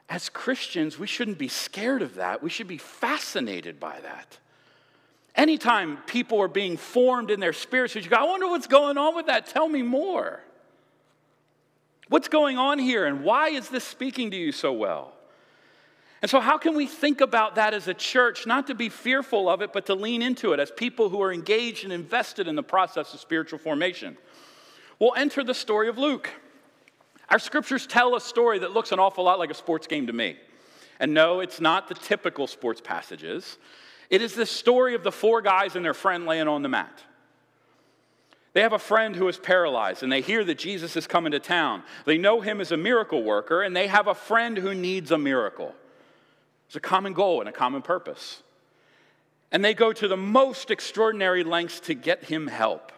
As 0.09 0.27
Christians, 0.27 1.00
we 1.00 1.07
shouldn't 1.07 1.38
be 1.38 1.47
scared 1.47 2.01
of 2.01 2.15
that. 2.15 2.44
We 2.44 2.50
should 2.50 2.67
be 2.67 2.77
fascinated 2.77 3.79
by 3.79 4.01
that. 4.01 4.38
Anytime 5.35 5.97
people 6.06 6.41
are 6.41 6.48
being 6.48 6.77
formed 6.77 7.31
in 7.31 7.39
their 7.39 7.53
spirits, 7.53 7.96
you 7.96 8.01
go, 8.03 8.15
I 8.15 8.24
wonder 8.24 8.48
what's 8.48 8.67
going 8.67 8.98
on 8.98 9.15
with 9.15 9.25
that. 9.27 9.48
Tell 9.48 9.67
me 9.67 9.81
more. 9.81 10.41
What's 12.10 12.27
going 12.27 12.58
on 12.58 12.77
here, 12.77 13.05
and 13.05 13.24
why 13.24 13.50
is 13.50 13.69
this 13.69 13.84
speaking 13.84 14.29
to 14.31 14.38
you 14.38 14.51
so 14.51 14.72
well? 14.74 15.13
And 16.22 16.29
so, 16.29 16.39
how 16.39 16.58
can 16.58 16.75
we 16.75 16.86
think 16.86 17.19
about 17.19 17.55
that 17.55 17.74
as 17.74 17.88
a 17.88 17.93
church, 17.93 18.46
not 18.46 18.67
to 18.67 18.75
be 18.75 18.88
fearful 18.89 19.50
of 19.50 19.62
it, 19.62 19.74
but 19.74 19.88
to 19.88 19.96
lean 19.96 20.22
into 20.22 20.53
it 20.53 20.60
as 20.60 20.72
people 20.72 21.10
who 21.10 21.22
are 21.22 21.34
engaged 21.34 21.84
and 21.84 21.91
invested 21.91 22.48
in 22.48 22.55
the 22.55 22.63
process 22.63 23.13
of 23.13 23.19
spiritual 23.19 23.60
formation? 23.60 24.17
We'll 25.00 25.15
enter 25.15 25.43
the 25.43 25.53
story 25.53 25.89
of 25.89 25.98
Luke. 25.98 26.29
Our 27.29 27.39
scriptures 27.39 27.88
tell 27.88 28.15
a 28.15 28.22
story 28.22 28.60
that 28.60 28.72
looks 28.72 28.91
an 28.91 29.00
awful 29.00 29.24
lot 29.24 29.39
like 29.39 29.50
a 29.50 29.55
sports 29.55 29.88
game 29.88 30.08
to 30.08 30.13
me. 30.13 30.38
And 31.00 31.13
no, 31.13 31.39
it's 31.39 31.60
not 31.60 31.88
the 31.88 31.96
typical 31.96 32.48
sports 32.48 32.79
passages. 32.79 33.58
It 34.10 34.22
is 34.22 34.33
the 34.33 34.45
story 34.45 34.95
of 34.95 35.03
the 35.03 35.12
four 35.12 35.41
guys 35.41 35.75
and 35.75 35.83
their 35.83 35.93
friend 35.93 36.25
laying 36.25 36.48
on 36.48 36.62
the 36.62 36.69
mat. 36.69 37.03
They 38.53 38.62
have 38.62 38.74
a 38.74 38.79
friend 38.79 39.15
who 39.15 39.27
is 39.27 39.38
paralyzed, 39.38 40.03
and 40.03 40.12
they 40.12 40.22
hear 40.22 40.43
that 40.43 40.60
Jesus 40.60 40.95
is 40.95 41.07
coming 41.07 41.31
to 41.31 41.39
town. 41.39 41.83
They 42.05 42.17
know 42.19 42.39
him 42.39 42.62
as 42.62 42.72
a 42.72 42.77
miracle 42.77 43.24
worker, 43.24 43.63
and 43.63 43.75
they 43.75 43.88
have 43.88 44.07
a 44.07 44.13
friend 44.13 44.57
who 44.57 44.75
needs 44.75 45.12
a 45.12 45.17
miracle. 45.17 45.74
It's 46.67 46.75
a 46.75 46.79
common 46.79 47.13
goal 47.13 47.39
and 47.39 47.50
a 47.50 47.51
common 47.51 47.81
purpose. 47.81 48.41
And 49.51 49.65
they 49.65 49.74
go 49.74 49.91
to 49.91 50.07
the 50.07 50.17
most 50.17 50.72
extraordinary 50.72 51.43
lengths 51.43 51.79
to 51.81 51.93
get 51.93 52.24
him 52.24 52.48
help 52.48 52.92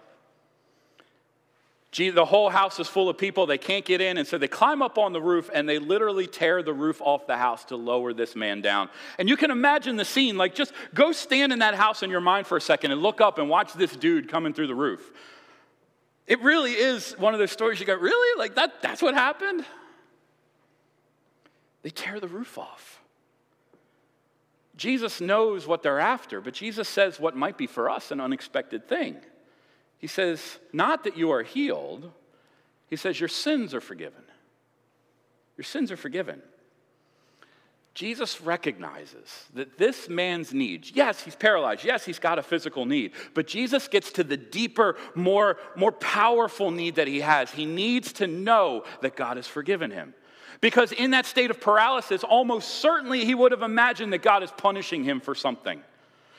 the 1.98 2.26
whole 2.26 2.50
house 2.50 2.80
is 2.80 2.88
full 2.88 3.08
of 3.08 3.18
people. 3.18 3.46
They 3.46 3.58
can't 3.58 3.86
get 3.86 4.02
in. 4.02 4.18
And 4.18 4.28
so 4.28 4.38
they 4.38 4.48
climb 4.48 4.82
up 4.82 4.98
on 4.98 5.14
the 5.14 5.22
roof 5.22 5.50
and 5.54 5.68
they 5.68 5.80
literally 5.80 6.28
tear 6.28 6.62
the 6.62 6.74
roof 6.74 7.02
off 7.02 7.26
the 7.26 7.38
house 7.38 7.64
to 7.66 7.78
lower 7.78 8.14
this 8.14 8.36
man 8.36 8.62
down. 8.62 8.90
And 9.18 9.30
you 9.30 9.38
can 9.38 9.50
imagine 9.50 9.96
the 9.96 10.06
scene. 10.06 10.38
Like, 10.38 10.56
just 10.56 10.74
go 10.94 11.12
stand 11.12 11.54
in 11.54 11.60
that 11.60 11.76
house 11.76 12.04
in 12.04 12.10
your 12.10 12.22
mind 12.22 12.48
for 12.48 12.58
a 12.58 12.62
second 12.62 12.92
and 12.92 13.02
look 13.02 13.22
up 13.22 13.38
and 13.38 13.50
watch 13.50 13.74
this 13.74 13.96
dude 13.96 14.28
coming 14.28 14.54
through 14.54 14.68
the 14.68 14.76
roof. 14.76 15.12
It 16.28 16.42
really 16.42 16.74
is 16.74 17.14
one 17.18 17.34
of 17.34 17.40
those 17.40 17.52
stories 17.52 17.80
you 17.80 17.86
go, 17.86 17.96
really? 17.96 18.40
Like, 18.40 18.56
that, 18.56 18.82
that's 18.82 19.02
what 19.02 19.14
happened? 19.14 19.64
They 21.84 21.92
tear 21.92 22.20
the 22.20 22.28
roof 22.28 22.58
off. 22.58 23.00
Jesus 24.76 25.22
knows 25.22 25.66
what 25.66 25.84
they're 25.84 26.00
after, 26.00 26.42
but 26.42 26.54
Jesus 26.54 26.90
says 26.90 27.20
what 27.20 27.38
might 27.38 27.58
be 27.58 27.68
for 27.68 27.90
us 27.90 28.12
an 28.12 28.20
unexpected 28.20 28.90
thing. 28.90 29.18
He 29.98 30.08
says, 30.08 30.60
not 30.74 31.04
that 31.06 31.18
you 31.18 31.32
are 31.32 31.44
healed, 31.44 32.12
he 32.88 32.96
says, 32.96 33.20
your 33.20 33.30
sins 33.30 33.74
are 33.74 33.82
forgiven. 33.82 34.22
Your 35.58 35.64
sins 35.64 35.92
are 35.92 35.98
forgiven. 35.98 36.42
Jesus 37.94 38.42
recognizes 38.42 39.46
that 39.54 39.78
this 39.78 40.10
man's 40.10 40.54
needs, 40.54 40.92
yes, 40.94 41.22
he's 41.22 41.36
paralyzed, 41.36 41.86
yes, 41.86 42.04
he's 42.04 42.20
got 42.20 42.38
a 42.38 42.44
physical 42.44 42.86
need, 42.86 43.14
but 43.34 43.48
Jesus 43.48 43.88
gets 43.88 44.12
to 44.12 44.24
the 44.26 44.36
deeper, 44.36 44.98
more, 45.16 45.56
more 45.78 45.94
powerful 45.94 46.72
need 46.72 46.96
that 46.96 47.08
he 47.08 47.22
has. 47.22 47.50
He 47.52 47.66
needs 47.66 48.12
to 48.14 48.28
know 48.28 48.84
that 49.02 49.16
God 49.16 49.38
has 49.38 49.48
forgiven 49.48 49.92
him. 49.92 50.14
Because 50.60 50.92
in 50.92 51.12
that 51.12 51.26
state 51.26 51.52
of 51.52 51.62
paralysis, 51.62 52.26
almost 52.26 52.68
certainly 52.70 53.24
he 53.24 53.34
would 53.34 53.54
have 53.54 53.62
imagined 53.62 54.12
that 54.12 54.22
God 54.22 54.44
is 54.44 54.52
punishing 54.52 55.06
him 55.06 55.22
for 55.22 55.34
something. 55.34 55.82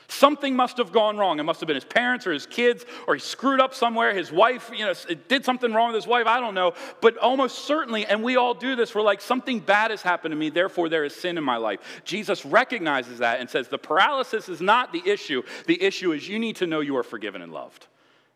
Something 0.09 0.55
must 0.55 0.77
have 0.77 0.93
gone 0.93 1.17
wrong. 1.17 1.37
It 1.39 1.43
must 1.43 1.59
have 1.59 1.67
been 1.67 1.75
his 1.75 1.83
parents 1.83 2.25
or 2.25 2.31
his 2.31 2.45
kids, 2.45 2.85
or 3.07 3.15
he 3.15 3.19
screwed 3.19 3.59
up 3.59 3.73
somewhere. 3.73 4.13
His 4.13 4.31
wife, 4.31 4.71
you 4.73 4.85
know, 4.85 4.93
did 5.27 5.43
something 5.43 5.73
wrong 5.73 5.91
with 5.91 5.95
his 5.95 6.07
wife. 6.07 6.27
I 6.27 6.39
don't 6.39 6.53
know. 6.53 6.75
But 7.01 7.17
almost 7.17 7.65
certainly, 7.65 8.05
and 8.05 8.23
we 8.23 8.37
all 8.37 8.53
do 8.53 8.77
this, 8.77 8.95
we're 8.95 9.01
like, 9.01 9.19
something 9.19 9.59
bad 9.59 9.91
has 9.91 10.01
happened 10.01 10.31
to 10.31 10.37
me, 10.37 10.49
therefore 10.49 10.87
there 10.87 11.03
is 11.03 11.13
sin 11.13 11.37
in 11.37 11.43
my 11.43 11.57
life. 11.57 12.01
Jesus 12.05 12.45
recognizes 12.45 13.19
that 13.19 13.41
and 13.41 13.49
says, 13.49 13.67
the 13.67 13.77
paralysis 13.77 14.47
is 14.47 14.61
not 14.61 14.93
the 14.93 15.01
issue. 15.05 15.43
The 15.65 15.81
issue 15.83 16.13
is 16.13 16.27
you 16.27 16.39
need 16.39 16.55
to 16.57 16.67
know 16.67 16.79
you 16.79 16.95
are 16.95 17.03
forgiven 17.03 17.41
and 17.41 17.51
loved. 17.51 17.87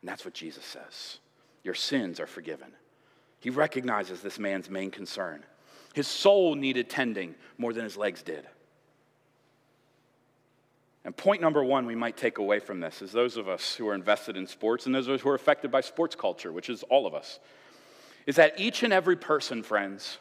And 0.01 0.09
that's 0.09 0.25
what 0.25 0.33
Jesus 0.33 0.65
says. 0.65 1.19
Your 1.63 1.75
sins 1.75 2.19
are 2.19 2.27
forgiven. 2.27 2.73
He 3.39 3.49
recognizes 3.49 4.21
this 4.21 4.39
man's 4.39 4.69
main 4.69 4.91
concern. 4.91 5.45
His 5.93 6.07
soul 6.07 6.55
needed 6.55 6.89
tending 6.89 7.35
more 7.57 7.71
than 7.71 7.85
his 7.85 7.95
legs 7.95 8.23
did. 8.23 8.45
And 11.03 11.15
point 11.15 11.41
number 11.41 11.63
one 11.63 11.85
we 11.85 11.95
might 11.95 12.17
take 12.17 12.37
away 12.37 12.59
from 12.59 12.79
this 12.79 13.01
is 13.01 13.11
those 13.11 13.37
of 13.37 13.49
us 13.49 13.75
who 13.75 13.87
are 13.87 13.95
invested 13.95 14.37
in 14.37 14.45
sports 14.45 14.85
and 14.85 14.93
those 14.93 15.07
of 15.07 15.15
us 15.15 15.21
who 15.21 15.29
are 15.29 15.35
affected 15.35 15.71
by 15.71 15.81
sports 15.81 16.15
culture, 16.15 16.51
which 16.51 16.69
is 16.69 16.83
all 16.83 17.07
of 17.07 17.13
us, 17.13 17.39
is 18.27 18.35
that 18.35 18.59
each 18.59 18.83
and 18.83 18.93
every 18.93 19.15
person, 19.15 19.63
friends, 19.63 20.19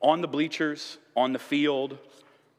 on 0.00 0.20
the 0.20 0.28
bleachers, 0.28 0.98
on 1.14 1.32
the 1.32 1.38
field, 1.38 1.98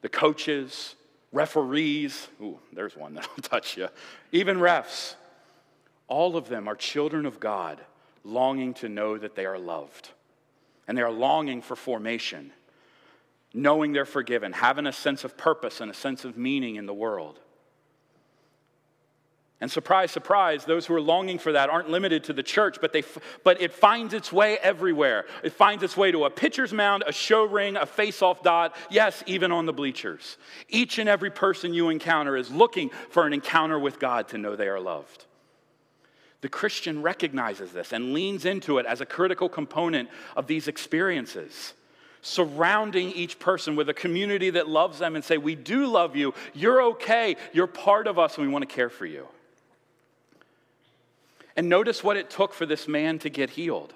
the 0.02 0.10
coaches, 0.10 0.96
referees, 1.32 2.28
ooh, 2.42 2.60
there's 2.74 2.96
one 2.96 3.16
that'll 3.16 3.36
touch 3.42 3.78
you, 3.78 3.88
even 4.32 4.58
refs, 4.58 5.16
all 6.08 6.38
of 6.38 6.48
them 6.48 6.68
are 6.68 6.76
children 6.76 7.26
of 7.26 7.40
God 7.40 7.80
longing 8.24 8.74
to 8.76 8.90
know 8.90 9.18
that 9.18 9.36
they 9.36 9.46
are 9.46 9.58
loved. 9.58 10.10
And 10.88 10.98
they 10.98 11.02
are 11.02 11.12
longing 11.12 11.62
for 11.62 11.76
formation, 11.76 12.52
knowing 13.54 13.92
they're 13.92 14.06
forgiven, 14.06 14.54
having 14.54 14.88
a 14.88 14.94
sense 14.94 15.24
of 15.24 15.38
purpose 15.38 15.82
and 15.82 15.92
a 15.92 15.94
sense 15.94 16.24
of 16.24 16.38
meaning 16.38 16.76
in 16.76 16.86
the 16.86 16.94
world. 16.94 17.40
And 19.60 19.72
surprise, 19.72 20.12
surprise, 20.12 20.66
those 20.66 20.86
who 20.86 20.94
are 20.94 21.02
longing 21.02 21.40
for 21.40 21.52
that 21.54 21.70
aren't 21.70 21.90
limited 21.90 22.24
to 22.26 22.34
the 22.34 22.44
church, 22.44 22.78
but, 22.80 22.94
they, 22.94 23.04
but 23.44 23.60
it 23.60 23.74
finds 23.74 24.14
its 24.14 24.32
way 24.32 24.60
everywhere. 24.60 25.26
It 25.44 25.52
finds 25.52 25.84
its 25.84 25.98
way 25.98 26.12
to 26.12 26.26
a 26.26 26.30
pitcher's 26.30 26.72
mound, 26.72 27.04
a 27.08 27.12
show 27.12 27.44
ring, 27.44 27.76
a 27.76 27.88
face 27.88 28.22
off 28.22 28.44
dot, 28.44 28.76
yes, 28.92 29.24
even 29.26 29.52
on 29.52 29.66
the 29.66 29.74
bleachers. 29.74 30.38
Each 30.70 31.00
and 31.00 31.10
every 31.10 31.32
person 31.32 31.74
you 31.74 31.90
encounter 31.90 32.38
is 32.38 32.52
looking 32.52 32.92
for 33.10 33.26
an 33.26 33.34
encounter 33.34 33.80
with 33.80 34.00
God 34.00 34.28
to 34.30 34.38
know 34.38 34.56
they 34.56 34.68
are 34.68 34.80
loved. 34.80 35.26
The 36.42 36.50
Christian 36.50 37.02
recognizes 37.02 37.72
this 37.72 37.94
and 37.94 38.14
leans 38.14 38.46
into 38.46 38.78
it 38.78 38.86
as 38.86 39.02
a 39.02 39.08
critical 39.08 39.50
component 39.50 40.10
of 40.36 40.46
these 40.46 40.68
experiences 40.68 41.74
surrounding 42.22 43.12
each 43.12 43.40
person 43.40 43.76
with 43.76 43.90
a 43.90 43.94
community 43.94 44.50
that 44.52 44.68
loves 44.68 45.00
them 45.00 45.16
and 45.16 45.24
say, 45.24 45.38
We 45.38 45.56
do 45.56 45.88
love 45.88 46.16
you. 46.16 46.34
You're 46.54 46.82
okay. 46.84 47.38
You're 47.54 47.68
part 47.68 48.06
of 48.06 48.20
us, 48.20 48.38
and 48.38 48.46
we 48.46 48.52
want 48.52 48.68
to 48.68 48.76
care 48.76 48.90
for 48.90 49.06
you. 49.06 49.28
And 51.58 51.68
notice 51.68 52.04
what 52.04 52.16
it 52.16 52.30
took 52.30 52.54
for 52.54 52.66
this 52.66 52.88
man 52.88 53.20
to 53.20 53.30
get 53.30 53.50
healed. 53.50 53.94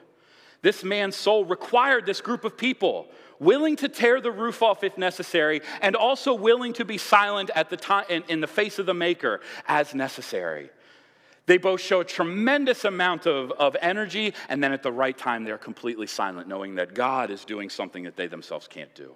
This 0.64 0.84
man's 0.84 1.16
soul 1.16 1.46
required 1.46 2.06
this 2.06 2.20
group 2.20 2.44
of 2.44 2.58
people 2.58 3.08
willing 3.40 3.76
to 3.76 3.90
tear 3.90 4.22
the 4.22 4.32
roof 4.32 4.62
off 4.62 4.84
if 4.84 4.98
necessary, 5.00 5.62
and 5.82 5.96
also 5.96 6.34
willing 6.34 6.74
to 6.74 6.86
be 6.86 6.98
silent 6.98 7.50
at 7.56 7.72
the 7.72 7.78
time 7.78 8.06
in, 8.08 8.24
in 8.28 8.40
the 8.40 8.48
face 8.48 8.78
of 8.78 8.86
the 8.86 8.94
maker 8.94 9.42
as 9.68 9.96
necessary. 9.96 10.70
They 11.48 11.58
both 11.58 11.82
show 11.82 12.02
a 12.02 12.06
tremendous 12.06 12.86
amount 12.86 13.26
of, 13.26 13.52
of 13.52 13.76
energy, 13.82 14.36
and 14.48 14.64
then 14.64 14.72
at 14.72 14.84
the 14.84 14.92
right 14.92 15.18
time, 15.18 15.44
they're 15.44 15.58
completely 15.58 16.06
silent, 16.06 16.48
knowing 16.48 16.76
that 16.76 16.94
God 16.94 17.32
is 17.32 17.44
doing 17.44 17.70
something 17.70 18.04
that 18.04 18.16
they 18.16 18.28
themselves 18.28 18.68
can't 18.68 18.94
do. 18.94 19.16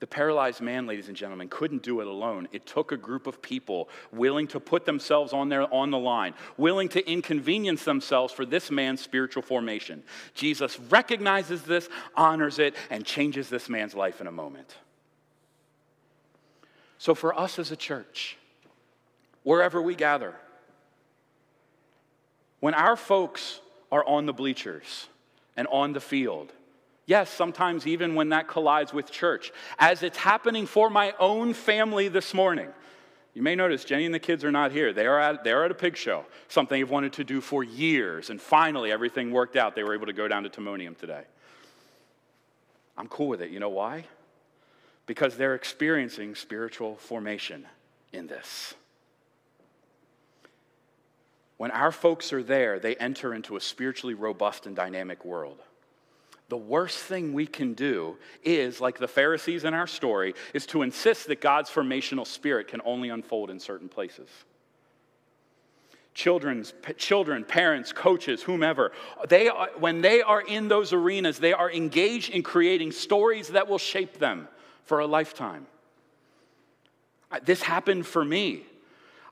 The 0.00 0.06
paralyzed 0.06 0.62
man, 0.62 0.86
ladies 0.86 1.08
and 1.08 1.16
gentlemen, 1.16 1.48
couldn't 1.48 1.82
do 1.82 2.00
it 2.00 2.06
alone. 2.06 2.48
It 2.52 2.64
took 2.64 2.90
a 2.90 2.96
group 2.96 3.26
of 3.26 3.42
people 3.42 3.90
willing 4.10 4.46
to 4.48 4.58
put 4.58 4.86
themselves 4.86 5.34
on, 5.34 5.50
their, 5.50 5.72
on 5.72 5.90
the 5.90 5.98
line, 5.98 6.32
willing 6.56 6.88
to 6.90 7.06
inconvenience 7.06 7.84
themselves 7.84 8.32
for 8.32 8.46
this 8.46 8.70
man's 8.70 9.02
spiritual 9.02 9.42
formation. 9.42 10.02
Jesus 10.32 10.80
recognizes 10.80 11.62
this, 11.62 11.90
honors 12.16 12.58
it, 12.58 12.74
and 12.88 13.04
changes 13.04 13.50
this 13.50 13.68
man's 13.68 13.94
life 13.94 14.22
in 14.22 14.26
a 14.26 14.32
moment. 14.32 14.74
So, 16.96 17.14
for 17.14 17.38
us 17.38 17.58
as 17.58 17.70
a 17.70 17.76
church, 17.76 18.38
wherever 19.42 19.82
we 19.82 19.94
gather, 19.94 20.34
when 22.60 22.72
our 22.72 22.96
folks 22.96 23.60
are 23.92 24.04
on 24.06 24.24
the 24.24 24.32
bleachers 24.32 25.08
and 25.58 25.66
on 25.68 25.92
the 25.92 26.00
field, 26.00 26.52
Yes, 27.10 27.28
sometimes 27.28 27.88
even 27.88 28.14
when 28.14 28.28
that 28.28 28.46
collides 28.46 28.92
with 28.92 29.10
church, 29.10 29.50
as 29.80 30.04
it's 30.04 30.16
happening 30.16 30.64
for 30.64 30.88
my 30.88 31.12
own 31.18 31.54
family 31.54 32.06
this 32.06 32.32
morning. 32.32 32.68
You 33.34 33.42
may 33.42 33.56
notice 33.56 33.84
Jenny 33.84 34.04
and 34.04 34.14
the 34.14 34.20
kids 34.20 34.44
are 34.44 34.52
not 34.52 34.70
here. 34.70 34.92
They 34.92 35.08
are 35.08 35.18
at, 35.18 35.42
they 35.42 35.50
are 35.50 35.64
at 35.64 35.72
a 35.72 35.74
pig 35.74 35.96
show, 35.96 36.24
something 36.46 36.78
they've 36.78 36.88
wanted 36.88 37.14
to 37.14 37.24
do 37.24 37.40
for 37.40 37.64
years. 37.64 38.30
And 38.30 38.40
finally, 38.40 38.92
everything 38.92 39.32
worked 39.32 39.56
out. 39.56 39.74
They 39.74 39.82
were 39.82 39.92
able 39.92 40.06
to 40.06 40.12
go 40.12 40.28
down 40.28 40.44
to 40.44 40.50
Timonium 40.50 40.96
today. 40.96 41.24
I'm 42.96 43.08
cool 43.08 43.26
with 43.26 43.42
it. 43.42 43.50
You 43.50 43.58
know 43.58 43.70
why? 43.70 44.04
Because 45.06 45.36
they're 45.36 45.56
experiencing 45.56 46.36
spiritual 46.36 46.94
formation 46.94 47.66
in 48.12 48.28
this. 48.28 48.74
When 51.56 51.72
our 51.72 51.90
folks 51.90 52.32
are 52.32 52.44
there, 52.44 52.78
they 52.78 52.94
enter 52.94 53.34
into 53.34 53.56
a 53.56 53.60
spiritually 53.60 54.14
robust 54.14 54.66
and 54.66 54.76
dynamic 54.76 55.24
world 55.24 55.58
the 56.50 56.56
worst 56.56 56.98
thing 56.98 57.32
we 57.32 57.46
can 57.46 57.74
do 57.74 58.16
is, 58.42 58.80
like 58.80 58.98
the 58.98 59.08
Pharisees 59.08 59.64
in 59.64 59.72
our 59.72 59.86
story, 59.86 60.34
is 60.52 60.66
to 60.66 60.82
insist 60.82 61.28
that 61.28 61.40
God's 61.40 61.70
formational 61.70 62.26
spirit 62.26 62.66
can 62.66 62.82
only 62.84 63.08
unfold 63.08 63.50
in 63.50 63.60
certain 63.60 63.88
places. 63.88 64.28
Children's, 66.12 66.74
children, 66.98 67.44
parents, 67.44 67.92
coaches, 67.92 68.42
whomever, 68.42 68.90
they 69.28 69.48
are, 69.48 69.70
when 69.78 70.00
they 70.00 70.22
are 70.22 70.40
in 70.40 70.66
those 70.66 70.92
arenas, 70.92 71.38
they 71.38 71.52
are 71.52 71.70
engaged 71.70 72.30
in 72.30 72.42
creating 72.42 72.90
stories 72.90 73.48
that 73.48 73.68
will 73.68 73.78
shape 73.78 74.18
them 74.18 74.48
for 74.84 74.98
a 74.98 75.06
lifetime. 75.06 75.68
This 77.44 77.62
happened 77.62 78.08
for 78.08 78.24
me. 78.24 78.64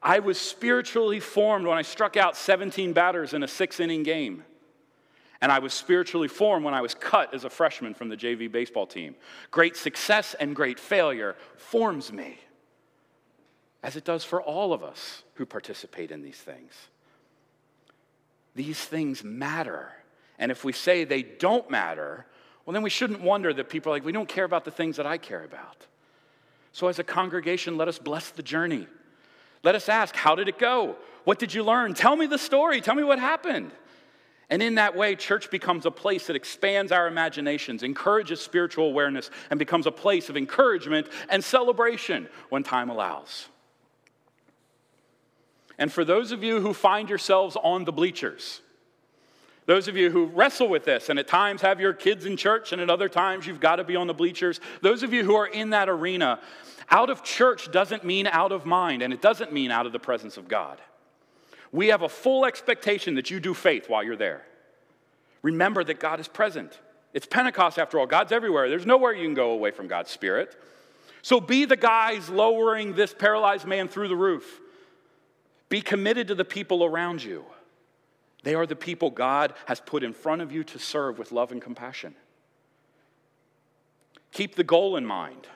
I 0.01 0.21
was 0.21 0.39
spiritually 0.39 1.19
formed 1.19 1.67
when 1.67 1.77
I 1.77 1.83
struck 1.83 2.17
out 2.17 2.37
17 2.37 2.93
batters 2.93 3.35
in 3.35 3.43
a 3.43 3.49
six 3.49 3.81
inning 3.81 4.05
game. 4.05 4.45
And 5.41 5.53
I 5.53 5.61
was 5.61 5.73
spiritually 5.73 6.29
formed 6.29 6.65
when 6.65 6.75
I 6.75 6.81
was 6.81 6.95
cut 6.95 7.33
as 7.33 7.45
a 7.45 7.51
freshman 7.51 7.95
from 7.95 8.09
the 8.09 8.17
JV 8.17 8.51
baseball 8.51 8.87
team. 8.87 9.15
Great 9.51 9.77
success 9.77 10.35
and 10.35 10.55
great 10.55 10.81
failure 10.81 11.37
forms 11.57 12.13
me, 12.13 12.39
as 13.83 13.95
it 13.95 14.05
does 14.05 14.25
for 14.25 14.43
all 14.43 14.73
of 14.73 14.83
us 14.83 15.23
who 15.35 15.47
participate 15.47 16.11
in 16.11 16.23
these 16.23 16.39
things. 16.39 16.73
These 18.57 18.81
things 18.81 19.23
matter. 19.23 19.93
And 20.41 20.51
if 20.51 20.65
we 20.65 20.73
say 20.73 21.05
they 21.05 21.23
don't 21.23 21.71
matter, 21.71 22.27
well, 22.67 22.73
then 22.73 22.83
we 22.83 22.91
shouldn't 22.91 23.21
wonder 23.21 23.55
that 23.55 23.69
people 23.69 23.93
are 23.93 23.97
like, 23.97 24.05
we 24.05 24.13
don't 24.13 24.29
care 24.29 24.45
about 24.45 24.65
the 24.65 24.73
things 24.73 24.97
that 24.97 25.07
I 25.07 25.19
care 25.19 25.45
about. 25.45 25.87
So, 26.73 26.89
as 26.89 26.99
a 26.99 27.05
congregation, 27.05 27.77
let 27.77 27.89
us 27.89 27.99
bless 27.99 28.31
the 28.31 28.43
journey. 28.43 28.87
Let 29.63 29.75
us 29.75 29.89
ask, 29.89 30.15
how 30.15 30.35
did 30.35 30.49
it 30.49 30.59
go? 30.59 30.97
What 31.25 31.39
did 31.39 31.55
you 31.55 31.63
learn? 31.63 31.95
Tell 31.95 32.15
me 32.15 32.27
the 32.27 32.39
story. 32.39 32.81
Tell 32.81 32.95
me 32.95 33.05
what 33.05 33.19
happened. 33.19 33.71
And 34.51 34.63
in 34.63 34.77
that 34.77 34.97
way, 34.97 35.15
church 35.15 35.51
becomes 35.51 35.85
a 35.85 35.91
place 35.91 36.27
that 36.27 36.37
expands 36.37 36.91
our 36.91 37.07
imaginations, 37.07 37.83
encourages 37.83 38.41
spiritual 38.41 38.87
awareness, 38.87 39.31
and 39.51 39.59
becomes 39.59 39.87
a 39.87 39.93
place 39.93 40.31
of 40.31 40.37
encouragement 40.37 41.09
and 41.29 41.45
celebration 41.45 42.29
when 42.49 42.63
time 42.63 42.89
allows. 42.89 43.49
And 45.79 45.93
for 45.93 46.05
those 46.05 46.33
of 46.33 46.43
you 46.43 46.61
who 46.61 46.73
find 46.73 47.09
yourselves 47.09 47.57
on 47.63 47.85
the 47.85 47.93
bleachers, 47.93 48.63
those 49.67 49.87
of 49.87 49.99
you 49.99 50.11
who 50.11 50.25
wrestle 50.25 50.69
with 50.69 50.87
this 50.87 51.11
and 51.11 51.19
at 51.19 51.29
times 51.29 51.61
have 51.61 51.79
your 51.79 51.93
kids 51.93 52.25
in 52.25 52.39
church 52.39 52.73
and 52.73 52.81
at 52.81 52.89
other 52.89 53.09
times 53.09 53.47
you've 53.47 53.61
got 53.61 53.77
to 53.77 53.85
be 53.85 53.97
on 53.97 54.07
the 54.07 54.15
bleachers, 54.15 54.61
those 54.81 55.03
of 55.03 55.13
you 55.13 55.25
who 55.25 55.35
are 55.35 55.47
in 55.47 55.71
that 55.71 55.91
arena, 55.91 56.41
out 56.91 57.11
of 57.11 57.23
church 57.23 57.71
doesn't 57.71 58.03
mean 58.03 58.27
out 58.27 58.51
of 58.51 58.65
mind 58.65 59.03
and 59.03 59.13
it 59.13 59.21
doesn't 59.21 59.53
mean 59.53 59.71
out 59.71 59.85
of 59.85 59.93
the 59.93 59.99
presence 59.99 60.39
of 60.39 60.49
God. 60.49 60.81
We 61.73 61.89
have 61.89 62.03
a 62.03 62.09
full 62.09 62.47
expectation 62.47 63.15
that 63.17 63.31
you 63.31 63.41
do 63.41 63.55
faith 63.55 63.89
while 63.89 64.03
you're 64.03 64.17
there. 64.17 64.45
Remember 65.43 65.85
that 65.85 66.01
God 66.01 66.21
is 66.21 66.29
present. 66.29 66.79
It's 67.13 67.27
Pentecost 67.27 67.79
after 67.79 67.99
all. 67.99 68.07
God's 68.07 68.33
everywhere. 68.33 68.69
There's 68.69 68.87
nowhere 68.87 69.13
you 69.13 69.25
can 69.25 69.35
go 69.35 69.51
away 69.51 69.71
from 69.71 69.87
God's 69.87 70.11
Spirit. 70.11 70.57
So 71.23 71.41
be 71.41 71.65
the 71.65 71.77
guys 71.77 72.29
lowering 72.29 72.95
this 72.95 73.13
paralyzed 73.15 73.67
man 73.67 73.89
through 73.89 74.09
the 74.09 74.17
roof. 74.17 74.61
Be 75.69 75.81
committed 75.81 76.29
to 76.29 76.35
the 76.35 76.45
people 76.45 76.85
around 76.85 77.23
you. 77.23 77.45
They 78.45 78.55
are 78.55 78.67
the 78.67 78.77
people 78.77 79.11
God 79.11 79.53
has 79.67 79.81
put 79.81 80.03
in 80.03 80.13
front 80.13 80.43
of 80.43 80.53
you 80.53 80.65
to 80.65 80.79
serve 80.79 81.19
with 81.19 81.33
love 81.33 81.53
and 81.53 81.61
compassion. 81.61 82.15
Keep 84.33 84.55
the 84.55 84.65
goal 84.65 84.97
in 84.97 85.07
mind 85.07 85.47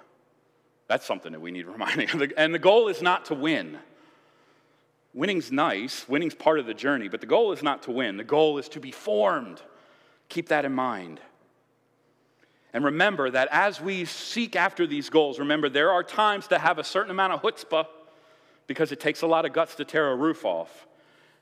That's 0.88 1.06
something 1.06 1.32
that 1.32 1.40
we 1.40 1.50
need 1.50 1.66
reminding. 1.66 2.10
Of. 2.10 2.32
And 2.36 2.52
the 2.52 2.58
goal 2.58 2.88
is 2.88 3.00
not 3.00 3.26
to 3.26 3.34
win. 3.34 3.78
Winning's 5.14 5.52
nice, 5.52 6.08
winning's 6.08 6.34
part 6.34 6.58
of 6.58 6.66
the 6.66 6.74
journey, 6.74 7.08
but 7.08 7.20
the 7.20 7.26
goal 7.26 7.52
is 7.52 7.62
not 7.62 7.82
to 7.82 7.90
win. 7.90 8.16
The 8.16 8.24
goal 8.24 8.58
is 8.58 8.68
to 8.70 8.80
be 8.80 8.90
formed. 8.90 9.60
Keep 10.28 10.48
that 10.48 10.64
in 10.64 10.72
mind. 10.72 11.20
And 12.72 12.84
remember 12.84 13.30
that 13.30 13.48
as 13.50 13.80
we 13.80 14.06
seek 14.06 14.56
after 14.56 14.86
these 14.86 15.10
goals, 15.10 15.38
remember 15.38 15.68
there 15.68 15.90
are 15.90 16.02
times 16.02 16.46
to 16.48 16.58
have 16.58 16.78
a 16.78 16.84
certain 16.84 17.10
amount 17.10 17.34
of 17.34 17.42
chutzpah 17.42 17.86
because 18.66 18.92
it 18.92 19.00
takes 19.00 19.20
a 19.20 19.26
lot 19.26 19.44
of 19.44 19.52
guts 19.52 19.74
to 19.74 19.84
tear 19.84 20.10
a 20.10 20.16
roof 20.16 20.46
off. 20.46 20.86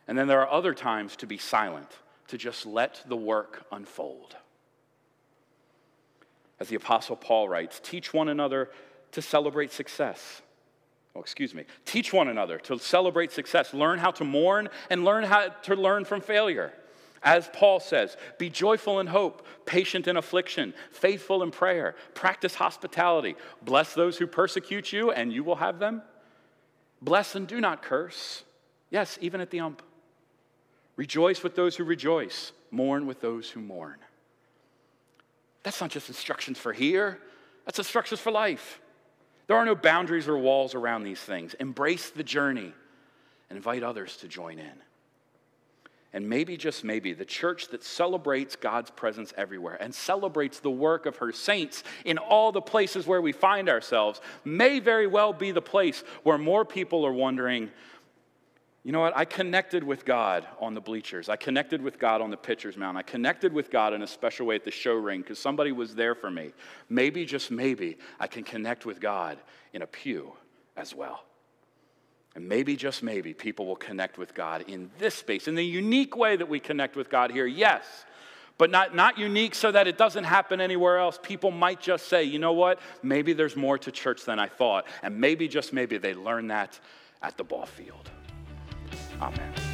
And 0.09 0.19
then 0.19 0.27
there 0.27 0.41
are 0.41 0.51
other 0.51 0.75
times 0.75 1.15
to 1.17 1.27
be 1.27 1.39
silent, 1.39 1.89
to 2.29 2.37
just 2.37 2.67
let 2.67 3.03
the 3.07 3.17
work 3.17 3.65
unfold. 3.71 4.35
As 6.59 6.69
the 6.69 6.77
Apostle 6.77 7.15
Paul 7.15 7.49
writes, 7.49 7.81
teach 7.81 8.13
one 8.13 8.29
another 8.29 8.71
to 9.13 9.23
celebrate 9.23 9.71
success. 9.71 10.43
Oh, 11.15 11.21
excuse 11.21 11.55
me. 11.55 11.65
Teach 11.85 12.13
one 12.13 12.29
another 12.29 12.59
to 12.59 12.79
celebrate 12.79 13.33
success. 13.33 13.75
Learn 13.75 13.99
how 13.99 14.13
to 14.13 14.25
mourn 14.25 14.69
and 14.91 15.05
learn 15.05 15.25
how 15.25 15.49
to 15.49 15.75
learn 15.75 16.05
from 16.05 16.21
failure. 16.21 16.73
As 17.23 17.51
Paul 17.53 17.81
says, 17.81 18.17
be 18.39 18.49
joyful 18.49 19.01
in 19.01 19.07
hope, 19.07 19.47
patient 19.67 20.09
in 20.09 20.17
affliction, 20.17 20.73
faithful 20.91 21.43
in 21.43 21.51
prayer, 21.51 21.95
practice 22.15 22.55
hospitality, 22.55 23.37
bless 23.63 23.93
those 23.93 24.17
who 24.17 24.27
persecute 24.27 24.93
you, 24.93 25.11
and 25.11 25.31
you 25.31 25.45
will 25.45 25.57
have 25.57 25.79
them. 25.79 26.01
Bless 27.03 27.35
and 27.35 27.47
do 27.47 27.61
not 27.61 27.83
curse. 27.83 28.45
Yes, 28.89 29.19
even 29.21 29.41
at 29.43 29.51
the 29.51 29.61
ump. 29.61 29.83
Rejoice 30.97 31.43
with 31.43 31.57
those 31.57 31.77
who 31.77 31.85
rejoice, 31.85 32.53
mourn 32.71 33.07
with 33.07 33.21
those 33.21 33.51
who 33.51 33.61
mourn. 33.61 33.97
That's 35.63 35.81
not 35.81 35.91
just 35.91 36.09
instructions 36.09 36.59
for 36.59 36.73
here, 36.73 37.19
that's 37.67 37.79
instructions 37.79 38.21
for 38.21 38.31
life. 38.31 38.81
There 39.51 39.59
are 39.59 39.65
no 39.65 39.75
boundaries 39.75 40.29
or 40.29 40.39
walls 40.39 40.77
around 40.77 41.03
these 41.03 41.19
things. 41.19 41.55
Embrace 41.55 42.11
the 42.11 42.23
journey 42.23 42.73
and 43.49 43.57
invite 43.57 43.83
others 43.83 44.17
to 44.19 44.29
join 44.29 44.61
in. 44.61 44.73
And 46.13 46.29
maybe, 46.29 46.57
just 46.57 46.85
maybe, 46.85 47.15
the 47.15 47.25
church 47.25 47.67
that 47.71 47.83
celebrates 47.83 48.55
God's 48.55 48.93
presence 48.93 49.35
everywhere 49.37 49.77
and 49.81 49.93
celebrates 49.93 50.61
the 50.61 50.71
work 50.71 51.05
of 51.05 51.17
her 51.17 51.33
saints 51.33 51.83
in 52.05 52.17
all 52.17 52.53
the 52.53 52.61
places 52.61 53.09
where 53.09 53.21
we 53.21 53.33
find 53.33 53.69
ourselves 53.69 54.21
may 54.45 54.79
very 54.79 55.09
well 55.09 55.33
be 55.33 55.51
the 55.51 55.61
place 55.61 56.05
where 56.23 56.39
more 56.39 56.65
people 56.65 57.05
are 57.05 57.13
wondering, 57.13 57.73
you 58.83 58.93
know 58.93 59.01
what? 59.01 59.15
I 59.15 59.27
connected 59.27 59.85
with 59.85 60.07
God 60.07 60.47
on 60.59 60.73
the 60.73 60.81
bleachers. 60.81 61.29
I 61.29 61.37
connected 61.37 61.83
with 61.83 61.99
God 61.99 62.23
on 62.23 62.31
the 62.31 62.37
pitcher's 62.37 62.79
mound. 62.79 62.97
I 62.97 63.03
connected 63.03 63.53
with 63.53 63.71
God 63.71 63.93
in 63.93 64.01
a 64.01 64.07
special 64.07 64.47
way 64.47 64.55
at 64.55 64.65
the 64.65 64.71
show 64.71 64.95
ring 64.95 65.21
because 65.21 65.39
somebody 65.39 65.71
was 65.71 65.95
there 65.95 66.15
for 66.15 66.31
me. 66.31 66.53
Maybe, 66.89 67.27
just 67.27 67.51
maybe, 67.51 67.99
I 68.19 68.27
can 68.27 68.43
connect 68.43 68.87
with 68.87 68.99
God 68.99 69.39
in 69.75 69.83
a 69.83 69.87
pew 69.87 70.33
as 70.79 70.95
well. 70.95 71.25
And 72.35 72.49
maybe, 72.49 72.75
just 72.75 73.03
maybe, 73.03 73.35
people 73.35 73.67
will 73.67 73.77
connect 73.77 74.17
with 74.17 74.35
God 74.35 74.65
in 74.67 74.91
this 74.99 75.15
space, 75.15 75.47
in 75.47 75.57
the 75.57 75.65
unique 75.65 76.17
way 76.17 76.37
that 76.37 76.49
we 76.49 76.59
connect 76.59 76.97
with 76.97 77.11
God 77.11 77.33
here, 77.33 77.47
yes, 77.47 77.85
but 78.57 78.71
not, 78.71 78.95
not 78.95 79.19
unique 79.19 79.55
so 79.55 79.73
that 79.73 79.89
it 79.89 79.99
doesn't 79.99 80.25
happen 80.25 80.61
anywhere 80.61 80.99
else. 80.99 81.19
People 81.23 81.51
might 81.51 81.81
just 81.81 82.09
say, 82.09 82.25
you 82.25 82.39
know 82.39 82.53
what? 82.53 82.79
Maybe 83.03 83.33
there's 83.35 83.57
more 83.57 83.79
to 83.79 83.91
church 83.91 84.25
than 84.25 84.39
I 84.39 84.47
thought. 84.47 84.87
And 85.03 85.21
maybe, 85.21 85.49
just 85.49 85.73
maybe, 85.75 85.99
they 85.99 86.15
learn 86.15 86.49
that 86.49 86.79
at 87.21 87.37
the 87.37 87.45
ball 87.45 87.67
field. 87.67 88.11
Amen. 89.23 89.70